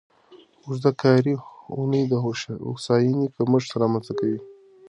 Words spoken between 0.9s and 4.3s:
کاري اونۍ د هوساینې کمښت رامنځته